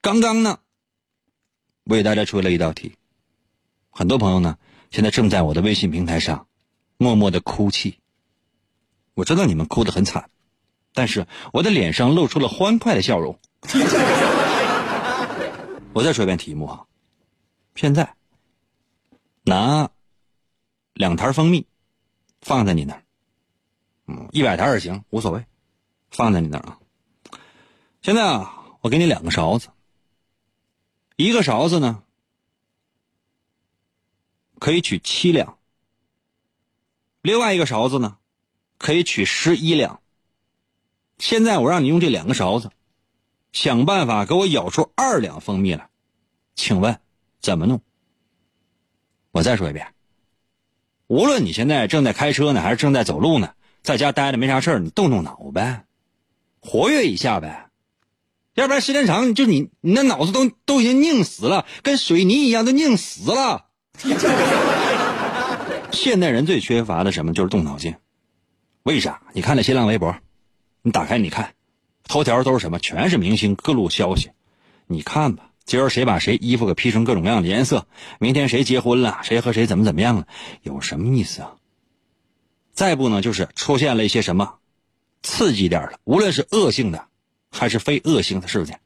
[0.02, 0.60] 刚刚呢，
[1.86, 2.96] 为大家出了一道题，
[3.90, 4.58] 很多朋友呢。
[4.92, 6.46] 现在正在我的微信平台上，
[6.98, 8.00] 默默的哭泣。
[9.16, 10.30] 我知道你们哭得很惨，
[10.94, 13.40] 但是我的脸上露出了欢快的笑容。
[15.94, 16.84] 我再说一遍题目啊，
[17.76, 18.14] 现在
[19.44, 19.90] 拿
[20.94, 21.66] 两坛蜂蜜
[22.44, 23.04] 放在你那儿，
[24.06, 25.44] 嗯，一百坛也行，无所谓，
[26.12, 26.80] 放在你那儿啊。
[28.04, 29.70] 现在啊，我给你两个勺子，
[31.16, 32.04] 一个勺子呢。
[34.60, 35.58] 可以取七两，
[37.22, 38.18] 另外一个勺子呢，
[38.78, 40.00] 可以取十一两。
[41.18, 42.72] 现在我让你用这两个勺子，
[43.52, 45.90] 想办法给我舀出二两蜂蜜来，
[46.56, 46.98] 请问
[47.42, 47.82] 怎么弄？
[49.32, 49.94] 我再说一遍，
[51.14, 53.52] 无论你现在正在开车呢，还是正在走路呢，
[53.84, 55.84] 在家待着没啥事你动动脑呗，
[56.60, 57.68] 活跃一下呗，
[58.56, 63.66] 要不然时间长，就你你那脑子都都已经拧死了，跟水泥一样都拧死了。
[65.94, 67.32] 现代人最缺乏的什么？
[67.32, 67.94] 就是动脑筋。
[68.82, 69.22] 为啥？
[69.34, 70.16] 你看那新浪微博，
[70.82, 71.54] 你打开你看，
[72.08, 72.80] 头条都是什么？
[72.80, 74.32] 全是明星各路消息。
[74.88, 77.88] 你看吧，今儿谁把谁衣服给 P 成各种各样的颜色？
[78.20, 79.20] 明天谁结婚了？
[79.24, 80.28] 谁和谁怎么怎么样了？
[80.62, 81.56] 有什么意思啊？
[82.74, 84.60] 再不呢，就是出现了一些什么
[85.22, 87.08] 刺激点的，无论是恶性的
[87.52, 88.80] 还是非恶性的事件，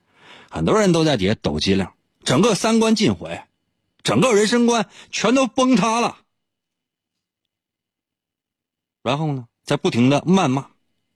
[0.49, 1.87] 很多人都在底下抖机灵，
[2.23, 3.41] 整个三观尽毁。
[4.03, 6.19] 整个人生观全都崩塌了，
[9.03, 10.67] 然后呢，在不停的谩骂，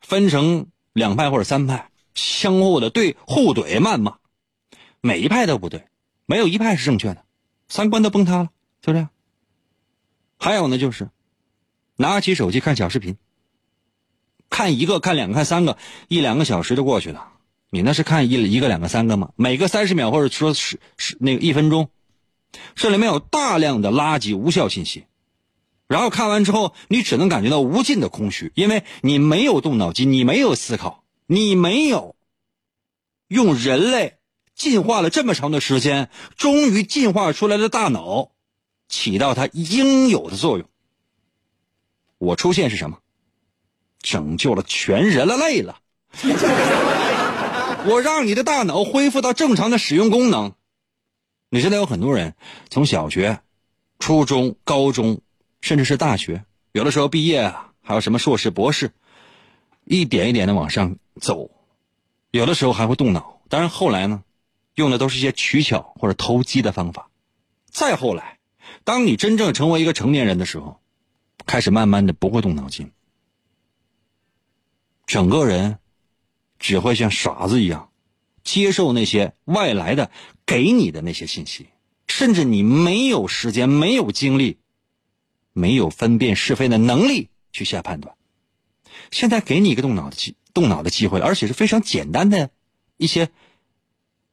[0.02, 4.17] 分成两派或者三派，相互的对互怼谩骂，
[5.02, 5.86] 每一派都不对，
[6.26, 7.26] 没有一派是正确的，
[7.68, 8.50] 三观都崩塌了，
[8.82, 9.10] 就这样。
[10.38, 11.10] 还有呢，就是
[11.96, 13.18] 拿起手机看小视频，
[14.50, 17.34] 看一个、看两个、看三个，一两个小时就过去了。
[17.70, 19.32] 你那是看一一个、两个、三个吗？
[19.36, 21.90] 每个三十秒或者说是是那个一分钟。
[22.76, 25.06] 这里面有大量的垃圾无效信息，
[25.88, 32.16] 然后看完之后，你只能感觉到无尽的空虚，因为你没有动脑筋，你没有思考，你没有
[33.30, 34.18] 用人类
[34.56, 38.32] 进化了这么长的时间，终于进化出来的大脑
[38.88, 40.68] 起到它应有的作用。
[42.18, 43.00] 我出现是什么？
[44.02, 45.80] 拯救了全人类了！
[47.86, 50.54] 我让你的大脑恢复到正常的使用功能。
[51.50, 52.36] 你现在有很多人
[52.70, 53.42] 从小学、
[54.00, 55.22] 初中、高中，
[55.62, 58.92] 甚至是大学，有的时候毕业啊，还有什么硕士、博士，
[59.86, 61.52] 一点一点的往上走，
[62.32, 63.42] 有的时候还会动脑。
[63.50, 64.24] 当然后来呢，
[64.82, 67.10] 用的都是一些取巧或者投机的方法。
[67.70, 68.39] 再后来，
[68.84, 70.82] 当你真正成为一个成年人的时候，
[71.46, 72.91] 开始慢慢的不会动脑筋，
[75.06, 75.80] 整个人
[76.60, 77.88] 只会像傻子一样。
[78.44, 80.10] 接受那些外来的
[80.48, 81.67] 给你的那些信息，
[82.08, 84.58] 甚至你没有时间、没有精力、
[85.54, 88.15] 没有分辨是非的能力去下判断。
[89.12, 92.50] 现在给你一个动脑的机动脑的机会了，而且是非常简单的
[92.98, 93.30] 一些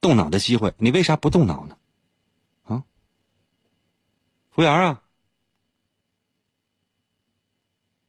[0.00, 1.76] 动脑的机会，你为啥不动脑呢？
[2.64, 2.82] 啊，
[4.50, 5.02] 服务员啊，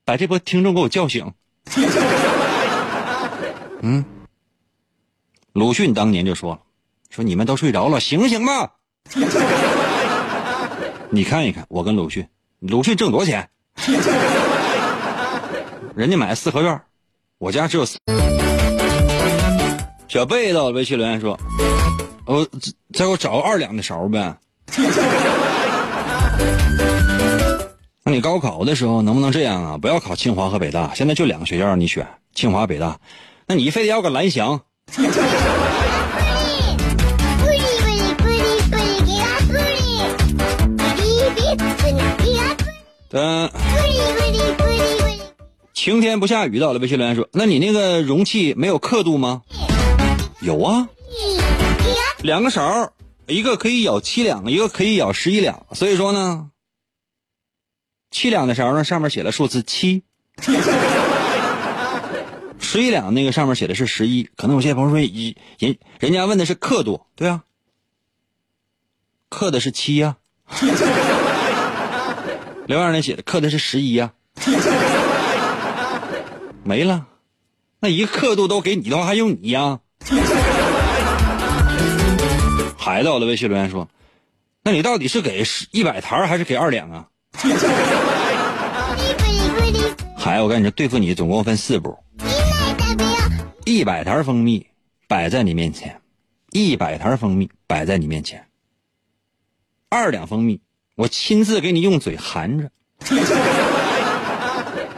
[0.05, 1.33] 把这波听众给我叫醒。
[3.81, 4.03] 嗯。
[5.53, 6.61] 鲁迅当年就说了
[7.09, 8.75] ：“说你们都睡着了，醒醒吧！
[11.09, 12.27] 你看一看，我跟鲁迅，
[12.59, 13.49] 鲁迅挣多少钱？
[15.95, 16.81] 人家买四合院，
[17.39, 17.85] 我家只有。
[20.09, 21.39] 小贝到微信留言说
[22.25, 22.43] ：‘我
[22.93, 24.35] 再给我找个二两的勺呗。’
[28.03, 29.77] 那你高考的时候能不能这样啊？
[29.77, 32.99] 不要考清华和北大，现在就两个学校让你选，清华、北大。
[33.45, 34.59] 那你非得要个蓝翔？”
[43.11, 43.49] 嗯，
[45.73, 46.79] 晴天不下雨到了。
[46.79, 49.43] 微信留言说：“那你那个容器没有刻度吗？”
[50.41, 50.87] 有啊，
[52.21, 52.93] 两个勺，
[53.27, 55.65] 一个可以舀七两，一个可以舀十一两。
[55.73, 56.49] 所以说呢，
[58.09, 60.03] 七两的勺呢上面写了数字七，
[62.59, 64.29] 十一两那个上面写的是十一。
[64.37, 67.43] 可能有些朋友说，一人人家问的是刻度，对啊，
[69.27, 70.15] 刻的是七呀。
[72.65, 74.13] 刘二那写的刻的是十一呀，
[76.63, 77.07] 没了。
[77.81, 79.81] 那一刻度都给你的话，还用你呀？
[82.77, 83.87] 孩子，我的微信留言说
[84.63, 87.07] ：“那你到底是给一百台还是给二两啊？”
[90.17, 91.97] 孩子，我跟你说，对付你总共分四步：
[93.65, 94.65] 一百台蜂蜜
[95.07, 96.01] 摆在你面前，
[96.51, 98.47] 一百台蜂蜜摆在你面前，
[99.89, 100.61] 二两蜂蜜
[100.95, 102.71] 我亲自给你用嘴含着，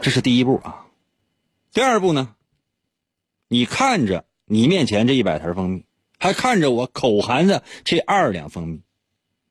[0.02, 0.86] 这是第一步啊。
[1.74, 2.36] 第二步呢？
[3.47, 5.86] 你看着你面前这一百坛蜂蜜，
[6.20, 8.82] 还看着我口含着这二两蜂蜜，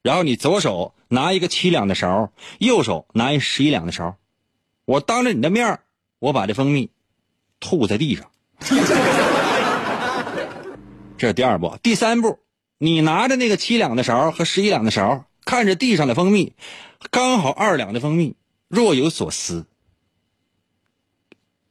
[0.03, 4.19] 然后你左手拿一个七两的勺，右手拿一十一两的勺，
[4.85, 5.81] 我当着你的面
[6.19, 6.91] 我把这蜂蜜
[7.61, 8.31] 吐在地上。
[11.17, 12.39] 这是第二步，第三步，
[12.77, 16.53] 你拿着那个七两的勺和十一两的勺，看着地上的蜂蜜，
[17.11, 18.37] 刚好二两的蜂蜜，
[18.69, 19.65] 若有所思，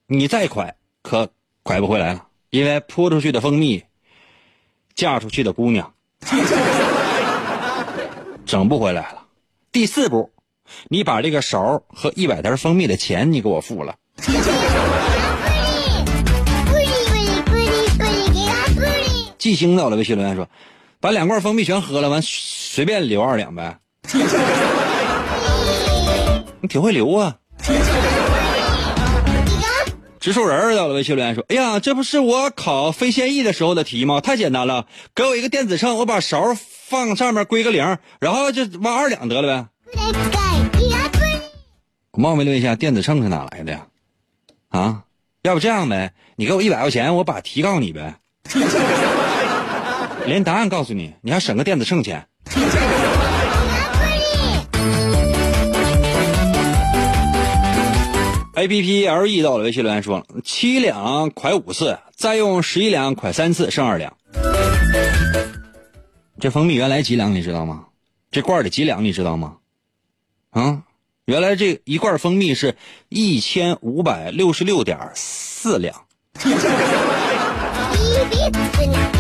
[0.08, 1.30] 你再快可。
[1.62, 3.84] 拐不回来了，因为泼出去的蜂蜜，
[4.96, 5.94] 嫁出去的姑娘，
[8.46, 9.24] 整不回来了。
[9.72, 10.32] 第四步，
[10.90, 13.96] 你把这个勺和一百袋蜂蜜的钱，你给我付了。
[19.38, 20.50] 记星到了，微信留言说
[21.00, 23.78] ：“把两罐蜂蜜全喝了，完随便留二两呗。”
[26.62, 27.38] 你挺会留啊。
[30.20, 34.20] 植树人到了，微信留言说：“哎呀，这不是我考非现役的时候的题吗？
[34.20, 36.56] 太简单了，给我一个电子秤，我把勺
[36.88, 39.68] 放上面归个零，然后就挖二两得了呗。”
[42.12, 43.88] 我冒昧问一下，电子秤是哪来的呀？
[44.70, 45.04] 啊，
[45.44, 48.16] 要不这样呗，你给我一百块钱，我把题告诉你呗，
[50.26, 52.28] 连答案告诉你，你还省个电子秤钱。
[58.60, 64.18] A P P L E 到了，微信留言说七两快五次，再用十一两快三次，剩二两。
[66.42, 67.86] 这蜂蜜原来几两你知道吗？
[68.32, 69.56] 这罐里几两你知道吗？
[70.50, 70.84] 啊，
[71.24, 72.76] 原来这一罐蜂蜜是
[73.08, 75.96] 一千五百六十六点四两。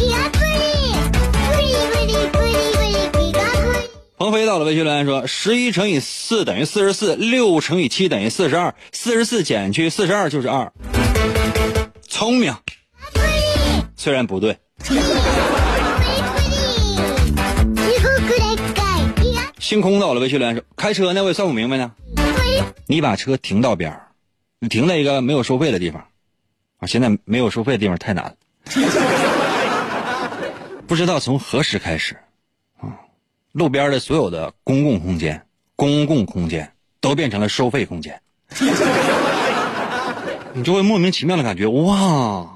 [4.50, 10.74] 到了，微信留言说：十一乘以四等于四十四，六乘以七等于四十二，四十四减去四十二就是二。
[12.08, 12.56] 聪明，
[13.96, 14.58] 虽然不对。
[19.60, 21.92] 星空到了，微信留言说：开车呢，我也算不明白呢。
[22.88, 24.08] 你把车停到边儿，
[24.60, 26.04] 你停在一个没有收费的地方
[26.80, 26.88] 啊！
[26.88, 28.34] 现在没有收费的地方太难了，
[30.88, 32.18] 不知道从何时开始。
[33.52, 35.44] 路边的所有的公共空间，
[35.76, 36.72] 公共空间
[37.02, 38.22] 都变成了收费空间，
[40.54, 42.48] 你就会莫名其妙的感觉哇，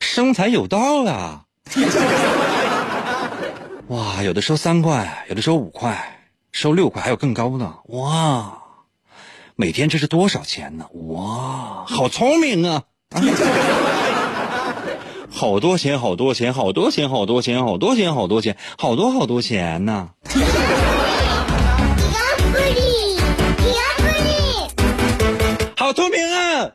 [0.00, 1.44] 生财有道啊！
[3.88, 8.56] 哇，有的收三块，有的收五块，收六块，还有更高的哇！
[9.56, 10.86] 每天这是多少钱呢？
[11.08, 12.84] 哇，好聪明啊！
[15.40, 20.10] 好多钱，好多钱，好多钱，好多钱，好多钱，好多钱，好多好多钱呢！
[25.78, 26.70] 好聪明啊！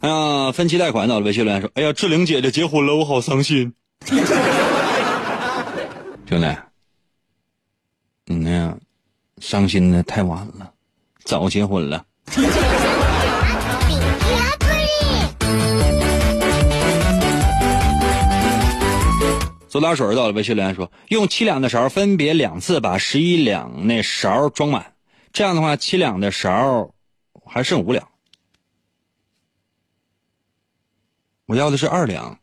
[0.00, 3.74] 哎呀，分期贷款到了，微信留言说：“哎呀，志玲姐姐结婚了，我好伤心。”
[6.26, 6.56] 兄弟，
[8.24, 8.80] 你那样
[9.38, 10.72] 伤心的太晚了，
[11.24, 12.06] 早结婚了。
[19.70, 24.94] 苏打水到了，微信留言说：“用七两的勺分别两次把十一两那勺装满，
[25.32, 26.90] 这样的话七两的勺
[27.46, 28.08] 还剩五两。
[31.46, 32.36] 我要的是二两。”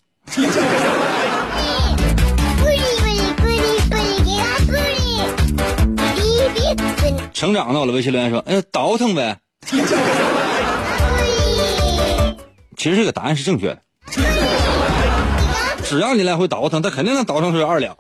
[7.34, 9.38] 成长到了，微信留言说：“哎呀，倒腾呗。
[12.78, 13.82] ”其实这个答案是正确的。
[15.90, 17.98] 只要你来回倒腾，他肯定能倒腾出二两。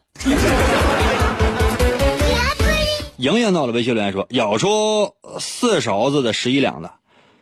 [3.15, 6.95] 莹莹到了微信留言说：舀出四勺子的十一两的，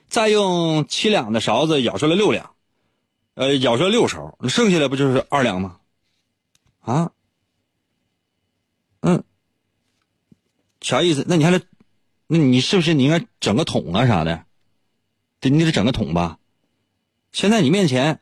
[0.07, 2.51] 再用七两的勺子舀出来六两，
[3.33, 5.77] 呃，舀出来六勺，那剩下的不就是二两吗？
[6.81, 7.11] 啊，
[9.01, 9.23] 嗯，
[10.79, 11.25] 啥意思？
[11.27, 11.59] 那你还得，
[12.27, 14.45] 那你是不是你应该整个桶啊啥的？
[15.39, 16.37] 得你得整个桶吧？
[17.31, 18.19] 现在你面前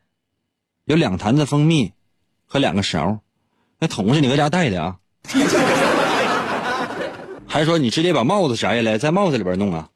[0.85, 1.91] 有两坛子蜂蜜
[2.53, 3.17] 和两个勺，
[3.79, 4.95] 那桶是你搁家带的啊？
[7.49, 9.89] 还是说你直接把帽子摘下来，在帽子里边弄啊？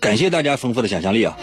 [0.00, 1.36] 感谢大家丰富的想象力啊！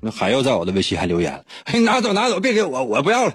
[0.00, 3.34] 那还要在我的微信还留言，嘿，拿走拿走，别给我，我不要了。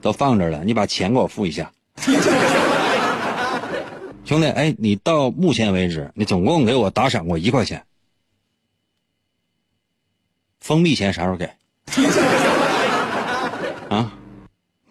[0.00, 1.70] 都放这了，你把钱给我付一下。
[4.24, 7.84] 兄弟，哎，你到目前为止，你总共给我打赏过一块钱。
[10.60, 11.46] 封闭钱啥时候给？
[13.88, 14.12] 啊？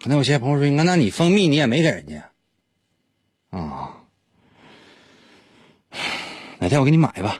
[0.04, 2.30] 那有些朋友说，那那你蜂蜜你也没给人家
[3.50, 3.96] 啊？
[6.58, 7.38] 哪天我给你买吧，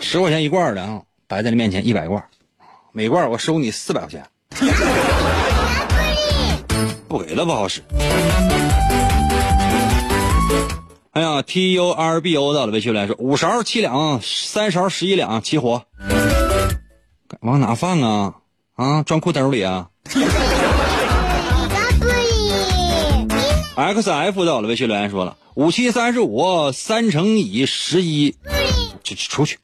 [0.00, 2.22] 十块钱一罐的啊，摆在你面前一百罐，
[2.92, 4.24] 每罐我收你四百块钱，
[7.10, 7.82] 不给了不好使。
[11.10, 15.82] 哎呀，T U R B O 到了微信来说，五勺七两，三勺十一两，齐活。
[17.40, 18.34] 往哪放啊？
[18.76, 19.88] 啊，装裤兜里啊
[23.74, 28.36] ？X F 到了微信留言说了，五七三十五，三乘以十一，
[29.02, 29.58] 就出去。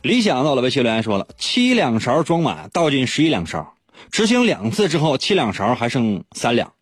[0.00, 3.74] 理想到了微信留言说了，七两勺装满，倒进十一两勺，
[4.10, 6.72] 执行两次之后，七两勺还剩三两。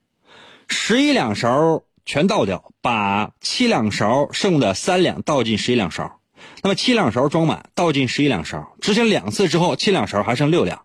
[0.68, 6.20] 十一两勺全倒掉，把七两勺剩的三两倒进十一两勺。
[6.62, 10.82] 那么七两勺装满，倒进十一两勺，执行两次之后，七两勺还剩六两。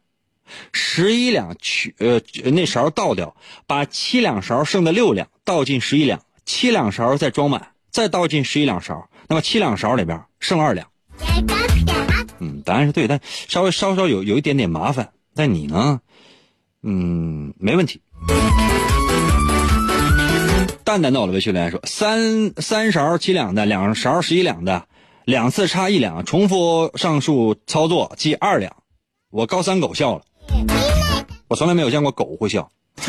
[0.73, 2.21] 十一两取呃
[2.51, 3.35] 那勺倒掉，
[3.67, 9.09] 把七两勺剩的六两倒进十一两，七两勺再装满，再倒进十一两勺。
[9.27, 10.87] 那么七两勺里边剩二两。
[12.39, 15.13] 嗯，答案是对，但稍微稍稍有有一点点麻烦。
[15.33, 16.01] 但你呢？
[16.83, 18.01] 嗯，没问题。
[20.83, 24.85] 蛋蛋到了微信留言说：三三勺七两的，两勺十一两的，
[25.25, 28.75] 两次差一两，重复上述操作记二两。
[29.29, 30.23] 我高三狗笑了，
[31.47, 32.69] 我从来没有见过狗会笑。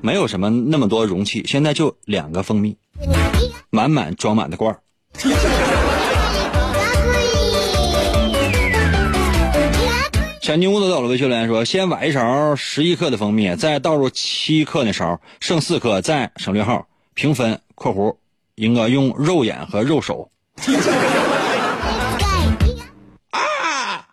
[0.00, 2.76] 没有什么那么多容器，现在就两个蜂蜜，
[3.70, 4.78] 满满装满的罐儿。
[10.46, 18.14] 小妞子到了微信留言说：先崴一勺十一克的蜂蜜，再倒入七克那勺，剩四克，再省略号平分（括弧
[18.54, 20.30] 应该用肉眼和肉手）。
[23.30, 24.06] 啊！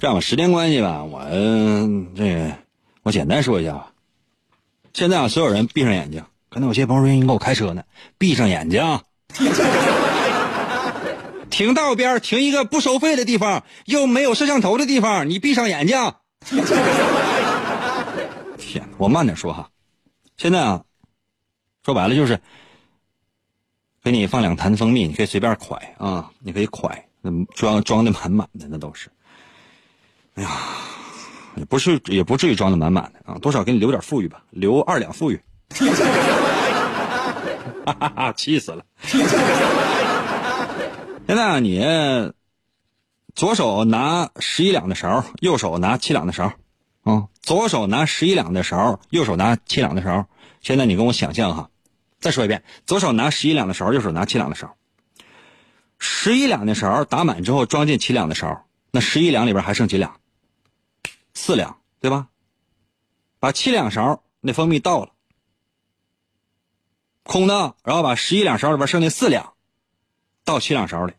[0.00, 1.20] 这样吧，时间关系吧，我
[2.16, 2.50] 这
[3.02, 3.92] 我简单说一下吧。
[4.94, 6.24] 现在啊，所有人闭上眼睛。
[6.48, 7.82] 可能有些朋友说：“你给我开车呢，
[8.16, 8.82] 闭上眼睛。”
[11.62, 15.96] 停道边，停一个不收费的地方，又没有摄像头的地方，你闭上眼睛。
[18.58, 19.70] 天，我慢点说哈。
[20.36, 20.82] 现在啊，
[21.84, 22.40] 说白了就是
[24.02, 26.90] 给你放两坛蜂蜜，你可以随便蒯啊，你可以蒯，
[27.54, 29.08] 装装的满满的那都是。
[30.34, 30.50] 哎呀，
[31.54, 35.40] 也不是也不至于装的满满的啊，多少给你留点富裕吧，留二两富裕。
[37.86, 38.84] 哈哈哈，气死了。
[41.26, 41.80] 现在你
[43.34, 46.52] 左手拿十一两的勺，右手拿七两的勺，
[47.04, 50.26] 啊，左手拿十一两的勺，右手拿七两的勺。
[50.60, 51.70] 现在你跟我想象哈，
[52.20, 54.76] 再说一遍，左手拿十一两的勺，右手拿七两的勺。
[55.98, 60.20] 十一两的勺打满之后装进七两的勺，那十一两里边还剩几两？
[61.32, 62.28] 四两，对吧？
[63.38, 65.12] 把七两勺那蜂蜜倒了，
[67.22, 69.51] 空的，然后把十一两勺里边剩那四两。
[70.44, 71.14] 倒七两勺里，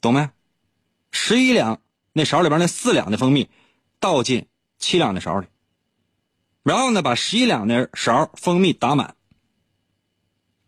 [0.00, 0.28] 懂没？
[1.12, 1.80] 十一两
[2.12, 3.48] 那勺里边那四两的蜂蜜，
[4.00, 5.46] 倒进七两的勺里，
[6.62, 9.14] 然后呢，把十一两的勺蜂蜜打满，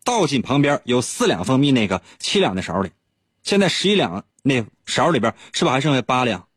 [0.04, 2.92] 倒进旁边有四两蜂蜜那个七两的勺里。
[3.42, 6.48] 现在十一两那勺里边是不还剩下八两？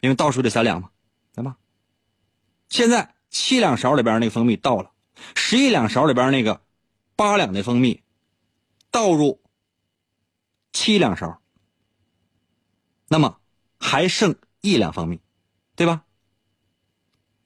[0.00, 0.90] 因为倒出这三两嘛，
[1.34, 1.56] 对吧？
[2.68, 4.92] 现在七两勺里边那个蜂蜜倒了，
[5.34, 6.62] 十一两勺里边那个
[7.16, 8.02] 八两的蜂蜜。
[8.90, 9.40] 倒入
[10.72, 11.40] 七两勺，
[13.08, 13.40] 那么
[13.78, 15.20] 还剩一两蜂蜜，
[15.76, 16.04] 对吧？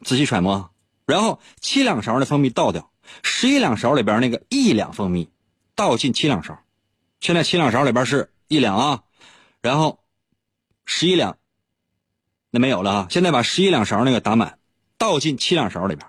[0.05, 0.70] 仔细揣摩，
[1.07, 2.92] 然后七两勺的蜂蜜倒掉，
[3.22, 5.30] 十一两勺里边那个一两蜂蜜
[5.74, 6.62] 倒进七两勺。
[7.20, 9.05] 现在七两勺里边是一两啊，
[9.62, 10.05] 然后
[10.84, 11.38] 十一两
[12.51, 13.07] 那没有了啊。
[13.11, 14.59] 现在把十一两勺那个打满，
[14.99, 16.07] 倒进七两勺里边。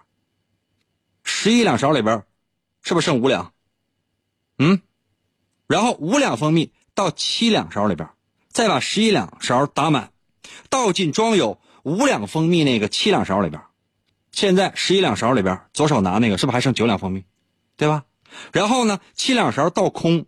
[1.23, 2.23] 十一两勺里边
[2.81, 3.53] 是不是剩五两？
[4.57, 4.81] 嗯，
[5.67, 8.09] 然后五两蜂蜜到七两勺里边，
[8.49, 10.11] 再把十一两勺打满，
[10.69, 13.61] 倒进装有五两蜂蜜那个七两勺里边。
[14.31, 17.23] 现在十一两勺里边，左手拿那个是不是还剩九两蜂蜜？
[17.77, 18.03] 对吧？
[18.51, 20.25] 然后呢，七两勺倒空，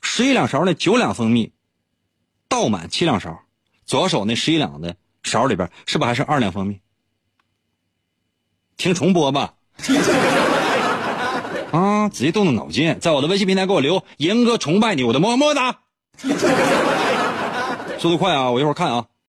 [0.00, 1.52] 十一两勺那九两蜂蜜
[2.48, 3.42] 倒满七两勺，
[3.84, 6.80] 左手那十一两的勺里边是不是还剩二两蜂蜜？
[8.76, 9.54] 听重播吧。
[11.72, 15.80] 啊，直接动动脑筋，在我的微信平台给我留“严哥崇拜你”，我的么么哒。
[17.98, 18.50] 速度快啊！
[18.50, 19.04] 我一会儿看啊。